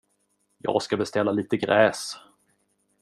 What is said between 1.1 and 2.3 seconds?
lite gräs.